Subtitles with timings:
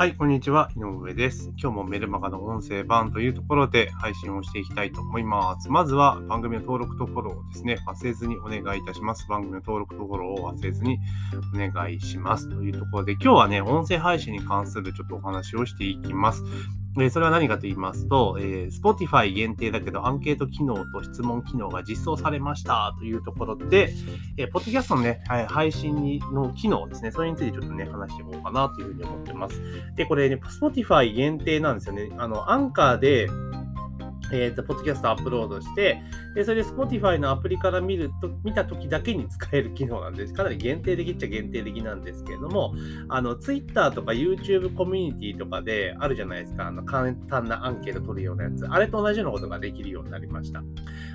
[0.00, 0.70] はい、こんにちは。
[0.76, 1.52] 井上です。
[1.58, 5.68] 今日もメルマガの音声版というところで配信をしていきたいと思います。
[5.68, 9.28] まずは番組の登録とフォローをですね、忘れずにお願いいたします。
[9.28, 10.96] 番組の登録とフォローを忘れずに
[11.54, 12.48] お願いします。
[12.48, 16.42] というところで、今日はね、音声配信に関するちょっとお話をしていきます。
[16.98, 23.94] えそれは何かと言いますと、え、Spotify 限定だけどアンケート機能と質問機能が実装されましたというところで、
[24.36, 29.62] えー、ポッドキャストのね、はい、配信の機能ですね、それについてちょっとね、話していこうかなというふうに思ってます。
[29.94, 32.10] で、これね、Spotify 限定なんですよね。
[32.18, 33.28] あの、アンカーで、
[34.32, 36.02] え、ー、と、ポッドキャストアップロードして、
[36.34, 40.34] で、それで Spotify のアプリから見ると、見たときだけに使える機能なんです。
[40.34, 42.74] かなり限定的っちゃ限定的なんですけれども、
[43.08, 46.66] あの、Twitter とか YouTube コミュニティとかであるじゃないですか。
[46.66, 48.66] あの、簡単なアンケート取るようなやつ。
[48.66, 50.62] あれと同じようなことができるようになりました。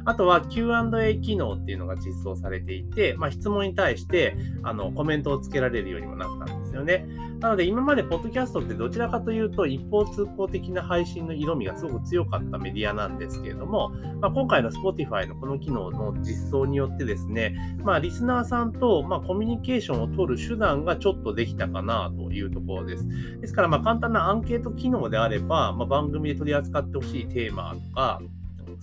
[0.06, 7.08] あとは Q&A 機能っていうのが実装されていて、まあ、質問に対して、あの、コメントをつけられるようにもなったんですよね。
[7.40, 13.90] なので、今までポッドキャストってどちらかというと、一方通行的な配信の色味がすごく強かったメディアなんですけれども、
[14.22, 23.08] まあ、今回の Spotify のこの機能の実装によってですね、まあ、リスナーさんと、ま、コミュニケーションを取る手段がちょっとできたかなというところです。
[23.42, 28.22] ですから、ま、簡単なアンケート機能であれば、まあ、番組で取り扱ってほしいテーマとか、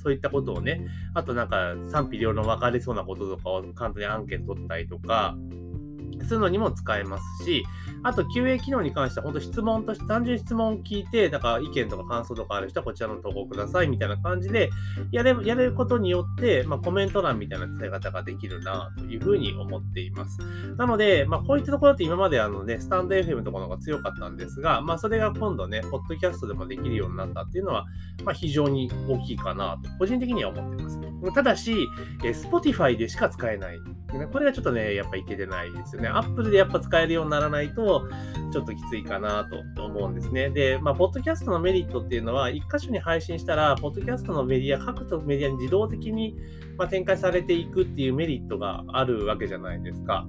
[0.03, 5.37] そういったことをね、あとなんか賛否両論分かれそうなこととかを簡単にアンケート取ったりとか、
[6.25, 7.65] するのにも使えますし、
[8.03, 14.71] あと QA 機能に関しては、本当質問として、単純に質問を聞いて、だから意見とか感想とかある人はこちらの投稿くださいみたいな感じで、
[15.13, 20.39] やれやれることによって、まあ、コメント欄みたいな伝え方ができるなというふうに思っています。
[20.77, 27.85] なので、まあ、こういったところって今まであのね、スタンド FM とかの方が強かったんですが、まあ、それが今度ね、ポッドキャストでもできるようになったっていうのは、
[28.25, 30.99] まあ、非常に大きいかなと、個人的には思ってます。
[31.35, 31.87] ただし、
[32.25, 33.79] え Spotify でしか使えない。
[34.19, 36.09] ねこれがちょっとね、やっぱいけてないですよね。
[36.09, 38.09] アップルでやっぱ使えるようにならないと、
[38.53, 40.51] ちょっときついかなと思うんですね。
[40.51, 46.37] で、まあ、ポッドキャストのメリットっていうのは、一箇所に配信したら、ポッドキャストのメディア、各メディアに自動的に、
[46.77, 50.27] ま展開されていくっていうメリットがあるわけじゃないですか。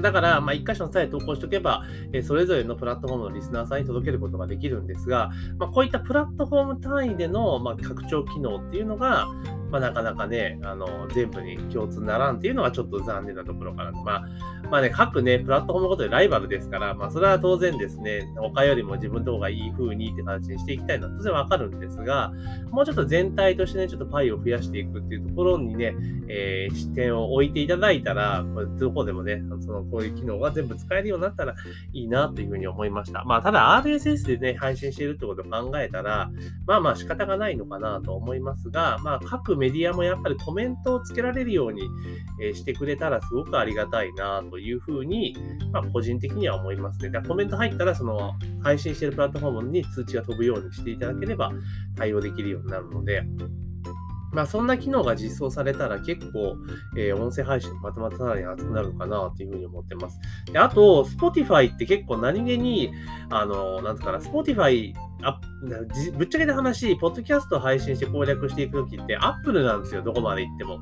[0.00, 9.28] だから、まあ、1箇所のさえ投稿しておけば、えそれぞれのプラットフォームのリスナーさんに届けることができるんですが、まあ、こういったプラットフォーム単位での、ま拡張機能っていうのが、
[9.70, 13.98] まあ、なかなかね、あの、全部に共通ならんっていうのがちょっと残念なところかなと。
[13.98, 14.28] まあ、
[14.70, 22.32] まあね、各ね、プラットフォームごとでライバルですから、まあ、それは当然ですね、他よりも自分の方がいい風にって形にしていきたいのは当然わかるんですが、
[22.70, 25.94] もうちょっと全体としてね、ちょっとパイを増やしていくっていうところにね、
[26.28, 31.54] えー、視点を置いていただいたら、これどこでもね、その、こういう機能が全部使えるようになったら
[31.92, 33.24] いいなというふうに思いました。
[33.24, 36.30] まあ、ただ RSS でね、配信しているってことを考えたら、
[36.66, 41.82] まあまあ仕方がないのかなと思いますが、まあ、各メディアもやっぱりコメントをつけられるように、
[42.54, 45.36] してくれたらすごくありがたいなというふうに、
[45.72, 47.10] まあ、個人的には思いますね。
[47.10, 51.52] だからコメント入ったら、その配信しているプラットフォームに通知が飛ぶようにしていただければ
[51.96, 53.22] 対応できるようになるので、
[54.32, 56.56] まあ、そんな機能が実装されたら結構、
[56.96, 60.18] えー、音声配信またまたさらに熱くなるかなというふうに思ってます。
[60.52, 62.92] であと、Spotify って結構何気に、
[63.30, 65.40] あの、なんつうかな、Spotify あ
[66.16, 70.78] ぶっちゃけた話、ポッドキャスト配信して攻略していくときって、アップルなんですよ、どこまで行っても。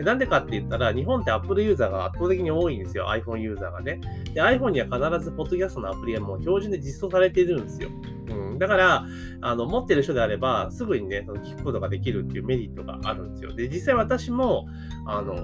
[0.00, 4.00] なんでかって言ったら、日本ってアップルユーザーが圧倒的に多いんですよ、iPhone ユーザーがね。
[4.34, 7.90] で、iPhone には必ずポッドキャストのアプリがもう標準で実装されているんですよ。
[8.56, 9.06] うん、だから、
[9.40, 13.54] あの、持ってる人であれば、すぐにね、その聞くことができるっていうメリットがあるんですよ。
[13.54, 14.66] で、実際私も、
[15.06, 15.34] あの、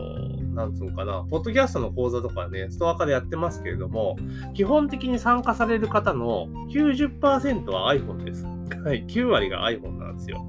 [0.54, 4.16] なんつうのかな、ポッドキャストの講座とかね、ストア化でやってますけれども、
[4.54, 8.44] 基本的に参加される方の90%は iPhone です。
[8.84, 10.44] はい、9割が iPhone なんですよ。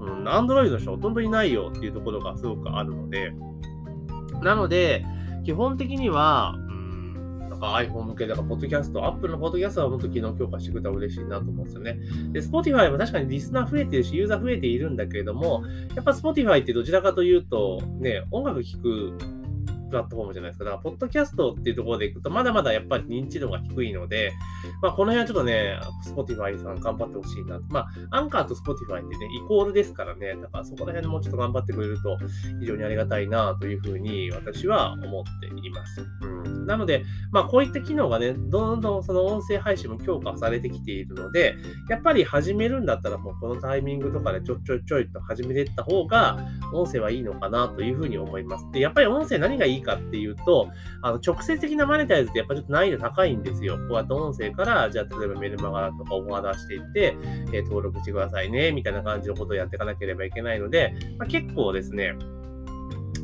[0.00, 3.32] うん、Android の人ほとんどいないよっていうところがすごくあるので、
[4.42, 5.04] なので、
[5.44, 6.56] 基本的には、
[7.56, 11.98] なんか iPhone 向けだから、ポッドキャスト、Apple のポッドキャストはもっと機能強化してくれたら嬉しいなと思うんですよね。
[12.32, 15.64] で、Spotify も確かにリスナー増えてるし、ユーザー増えているんだけれども、
[15.94, 19.18] やっぱ Spotify ってどちらかというと、ね、音楽聴く
[19.88, 20.64] プラットフォームじゃないですか。
[20.64, 24.32] だから、ポッドキャストっていうところでいくと、まだまだやっぱり認知度が低いので、
[24.82, 27.60] まあ、この辺はちょっとね、Spotify さん頑張ってほしいな。
[27.68, 32.18] まあ、アンカーと Spotify ってね、イコールですからね、だからそこら辺もうちょっと頑張ってくれると
[32.60, 36.02] 非常にありがたいなというふうに私は思っています。
[36.22, 41.56] うん、なので、まあ、こういった機能がね、どんどんその音声配信も強化されてきているので、
[41.88, 46.38] やっぱり始めるんだったらもうこのタイミングとかでちょちょちょいと始めていった方が、
[46.72, 48.66] 音声はいいのかなというふうに思います。
[48.72, 50.68] で、やっぱり音声何がいいいいかっていうと、
[51.02, 53.76] あの直接的なマネタイズってやっぱちょっと難易度高いんですよ。
[53.76, 57.16] こうやって音声から、じゃあ例えばメルマガとかオファー出していって、
[57.52, 62.14] えー、登録してくださいね、みたいな感じのことをやっていかなければいけないので、まあ、結構ですね、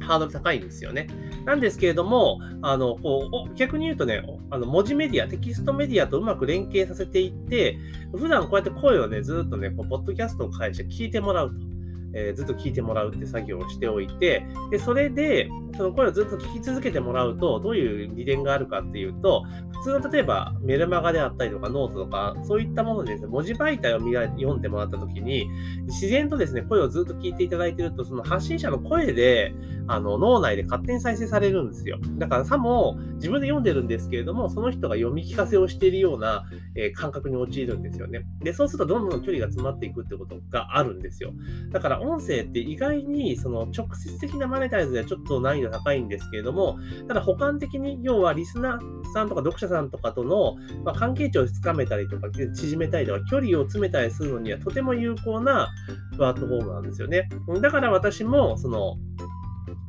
[0.00, 1.06] ハードル高いんですよね。
[1.44, 7.78] なんですけれども、あの、こう、逆に言うとね、あの、文字メディア、テキストメディアとうまく連携させていって、
[8.12, 11.72] 普段こうやって声をね、ずっとね、こう、ポッドキャストを介して聞いてもらうと。
[12.14, 19.44] えー、ずっと聞いてもらうって作業をしておいて、で、それで、その声をずっと聞き続けてもらうと、どういう利点があるかっていうと、
[19.82, 25.48] 普通の例えばメルマガであったりとかノートとか、そういったものですね、文字媒体を読んでもらったときに、
[25.86, 29.54] 自然とですね、声をずっと聞いていただいてると、その発信者の声で、
[29.88, 31.98] あの、脳内で勝手に再生されるんですよ。
[32.19, 36.44] だからさも自分で読んでるんですけれども、その人が読み聞かせをしているような、
[36.76, 38.24] えー、感覚に陥るんですよね。
[38.40, 41.32] で、そうするとどんどん距離が詰まっていくってことがあるんですよ。
[41.70, 46.78] だから音声って意外にその直接的なマネタイズではちょっと難度高いんですけれども、
[47.08, 55.70] ただ補完的に要はリスナーさんとか読者さんとかとの、ま、関係値をつかめたりとか、縮めたりとか、距離を詰めたりするのにはとても有効な
[56.16, 57.28] プラットフォームなんですよね。
[57.60, 58.96] だから私も、その、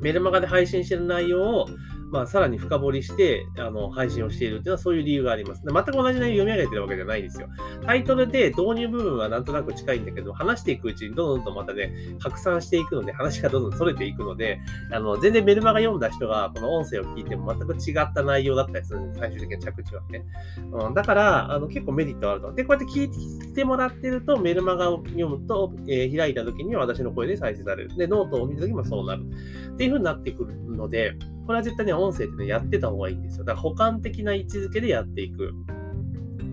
[0.00, 1.66] メルマガで配信してる内容を、
[2.14, 5.62] まあ、さらに深掘りしてあの配信をしているというのはそういう理由があります。
[5.66, 7.48] 全く同じ内容を読み上げてるわけじゃないんですよ。
[7.84, 14.60] タイトルで導入部分はなんとなく近いんだけど、話していくうちにどんどんとまたね、拡散していくので、話がどんどん逸れていくので、
[14.92, 20.24] あの全然メルマガ読んだ人がこの音声を聞いても全く違った内容だったりするんで、最終的な着地はね。
[20.70, 22.52] うん、だからあの結構メリットあると。
[22.52, 27.96] で、こうやって聞いてもらってると、メルマガを読むと、えー、開いた時には私の声で再生される。
[27.96, 29.24] で、ノートを見た時もそうなる。
[29.74, 31.14] っていう風になってくるので、
[31.46, 33.44] これは絶対ね、音声ってね、やってた方がいいんですよ。
[33.44, 35.52] だから補完的な位置づけでやっていく。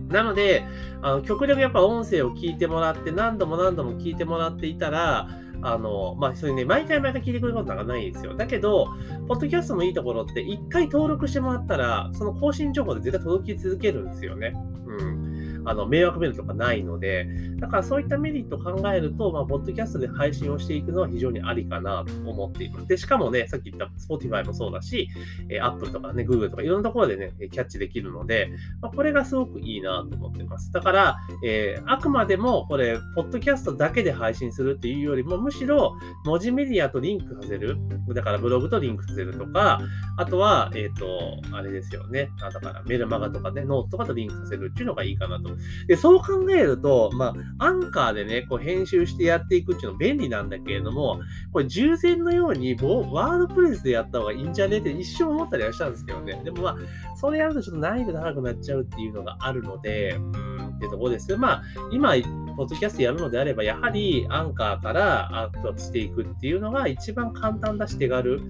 [0.10, 0.64] なので、
[1.02, 5.30] あの極力やっぱ音声を聞いてもらって、何度も何度も聞いてもらっていたら、
[5.64, 8.36] あの、まあ、それね、毎回毎回聞いてくれることなんかないんですよ。
[8.36, 8.88] だけど、
[9.28, 14.54] ポッドキャストのいいところって、一回登録してもらったら、その更新情報で絶対届き続けるんですよね。
[14.88, 15.31] うん。
[15.66, 17.28] あの迷惑メールとかないので、
[17.58, 22.88] だからそういったメリットを考えると、まあ、ポッドキャストで配信をしていくのは非常にありかなと思っています。
[22.88, 25.10] で、しかもね、さっき言った Spotify もそうだし、
[25.50, 28.50] え Apple とかね、Google とかいろんなところでね、キャッチできるので、
[28.81, 30.72] まあ、これがすごくいいなと思ってます。
[30.72, 37.78] だから、えー、あくまでもこれ、ポッドキャストだけで配信するっていうよりも、むしろ文字メディアとリンクさせる。
[38.14, 39.80] だからブログとリンクさせるとか、
[40.18, 42.30] あとは、えっ、ー、と、あれですよね。
[42.40, 45.50] だからメルマガとかね、ノートとかとリンクさせるっていうのがいいかなと。
[45.88, 51.19] で、そう考えると、まあ、アンカーでね、こう編集してやっていくっていうの便利なんだけれども、
[51.51, 54.77] これ従前のようにワードプレスでやった方がいいんじゃね？
[54.80, 56.42] って一瞬思ったりはしたんですけどね。
[56.44, 56.77] でもまあ、
[57.15, 62.13] それやるとちょっと難易度高くなっちゃうっていうのがあるので、うん、っていうところですけど、まあ、今、
[62.57, 68.42] ポッドキャストやるのであれば、やはりアンカーからアップしていくっていうのが一番簡単だし手軽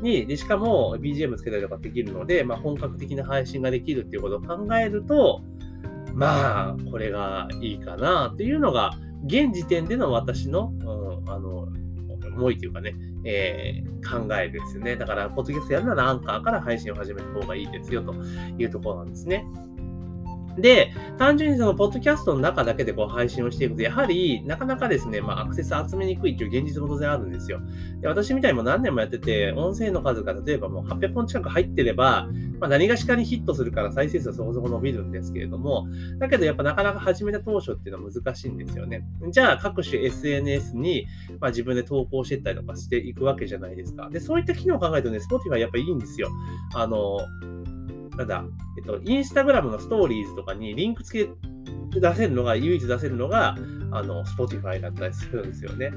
[0.00, 5.42] に、でしかも BGM つけたりとかできるので、まあ、本格的な配信ができるっていうことを考えると、
[6.20, 8.92] まあ、これがいいかなっていうのが、
[9.24, 10.84] 現時点での私の、う
[11.24, 11.68] ん、あの、
[12.36, 12.94] 思いというかね、
[13.24, 14.96] えー、考えですね。
[14.96, 18.14] だから、ポッドキャストやるならアンカーから配信を始めた方がいいですよと
[18.58, 19.46] いうところなんですね。
[20.60, 27.60] で、単純にそのポッドキャストの中だけでこう配信をしていくと、やはりなかなかですね、まあ、アクセス集めにくいという現実も当然あるんですよ。
[28.00, 32.28] で私みたいにも何年もやってて、音声の数が例えばもう800本近く入ってれば、
[32.58, 35.86] まあ、何がしかにヒットするから再生数はそこそこ伸びるんですけれども、
[36.18, 39.04] だけどやっぱなかなか始めた当初っていうのは難しいんですよね。
[39.30, 41.06] じゃあ各種 SNS に、
[41.40, 44.08] まあ、自分で投稿していったりとかしていくわけじゃないですか。
[44.10, 46.28] で、そういった機能を考えるとね、Spotify やっぱいいんですよ。
[46.74, 47.18] あの、
[48.20, 48.44] なんだ、
[48.78, 51.30] えっと、インスタグラムのストーリーズとかにリンク付け
[51.98, 53.56] 出せるのが、唯一出せるのが、
[53.90, 55.90] あの、Spotify だったりするんですよね。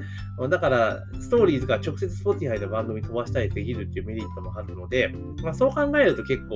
[0.49, 5.09] だから、ストーリーズが直接 Spotify の番組飛ばしたりできるっていうメリットもあるので、
[5.43, 6.55] まあ、そう考えると結構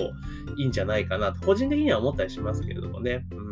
[0.58, 3.26] いいんじゃないかなと、個人的には思ったりしますけれどもね。
[3.32, 3.47] うん。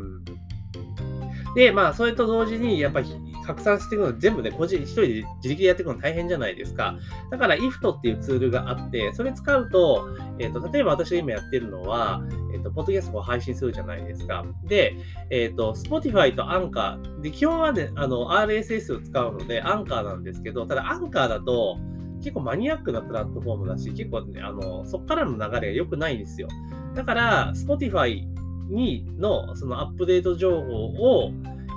[1.56, 3.10] で、まあ、それと同時に、やっぱり
[3.46, 5.08] 拡散していくの全部ね、個人、一人で
[5.38, 6.96] 自力でやっていくの大変じゃないですか。
[7.32, 12.22] だから IFT っていうツールがあって、それ使うと、えっ、ー、と、例えば私が今やってるのは、
[12.54, 14.46] えっ、ー、と、ポッドキャストを配信するじゃないですか。
[14.66, 14.98] で、
[15.30, 17.22] えっ、ー、と、Spotify と Anchor。
[17.22, 21.78] で、基本はね、あの、RSS を使うので、Anchor なんですけど、ただ Anchor だと、
[22.20, 26.48] 結構マニアックなプラットフォームだし、結構ね、あの、そっからの流れが良くないんですよ。
[26.96, 28.35] だから、Spotify
[28.69, 31.31] にのそのアップデート情報を、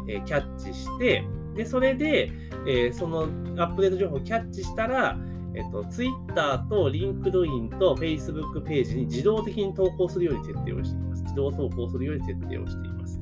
[0.09, 2.31] えキャッチして、で、それで、
[2.67, 5.19] え、そのアップデート情報をキャッチしたら、
[5.55, 11.23] えっと、Twitter と LinkedIn と Facebook ページに自動的に投稿するように設定をしています。
[11.23, 13.21] 自動投稿するように設定をしています。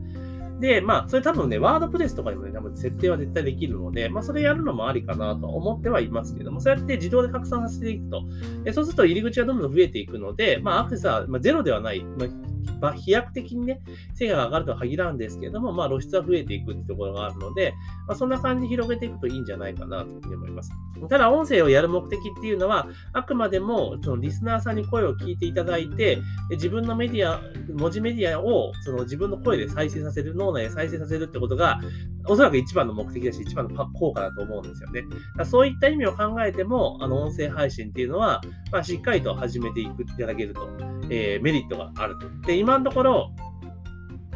[0.61, 8.23] で、まあ、それ多分ね、ワードプレスとかにもね、多分設定は絶対できるので、まあ、それやるのもありかなと思ってはいますけども、そうやって自動で拡散させていくと、
[8.65, 13.81] えそうすると入り口がどんどん増えていくので、まあ、アクセスは、まあ、ゼロではない、まあまあ、飛躍的にね、
[14.15, 17.75] 成果が上がるとは限らんですけれども、まあ、露出は増えていくってところがあるので、
[18.07, 20.73] まあ、そんな感じで広げていくといいんじゃないかなというふうに思います。
[21.09, 26.19] ただ、音声をやる目的っていうのは、あくまでも、そのリスナーさんに声を聞いていただいて、
[26.51, 27.41] 自分のメディア、
[27.75, 31.81] 文字メディアをその自分の声で再生させる、脳内で再生させるってことが、
[32.29, 35.05] おそらく一番の目的だし、一番の効果だと思うんですよね。
[35.45, 38.41] そういった意味を考えても、あの音声配信っていうのは、
[38.73, 40.69] まあ、しっかりと始めていくいただけると、
[41.11, 42.29] えー、メリットがあると。
[42.47, 43.31] で、今のところ、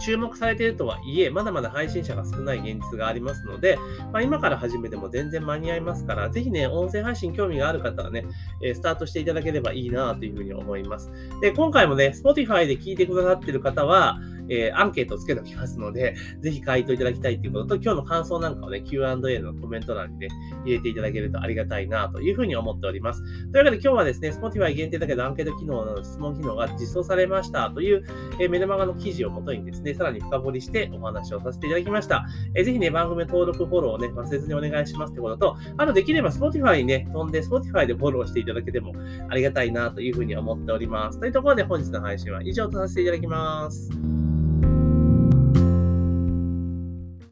[0.00, 3.78] 注目されているとはいえ、まだまだ配信者が少ない現実がありますので、
[4.12, 8.24] まあ、今から始めても全然間に合いますから、ぜひね、音声配信興味がある方はね、
[8.62, 11.12] えスタートしていただければいいなというふうに思います。
[11.40, 14.18] で、今回もね、Spotify で聞いてくださっている方は、
[14.50, 20.28] えー、アンケートをつけておきますので、ぜひ回答いただきたいということと、今日の感想なんかをね、Q&A のコメント欄にね、
[20.64, 23.22] 入れていただけるとありがたいなというふうに思っております。
[23.52, 28.04] というわけで今日はですね、Spotify 限定だけどアンケート機能の質問機能が実装されましたという、
[28.38, 32.26] えー、メルマガの記事をもとにですね、さらに深掘りしてお話をさせていただきました。
[32.54, 38.92] えー、ぜひね、番組登録、フォローをね、忘れずにお願いしますってことと、あとできれば Spotify にね、飛んで Spotify でフォローしていただけても
[39.28, 41.20] ありがたいなというふうに思っております。
[41.20, 44.39] というところで本日の配信は以上とさせていただきます。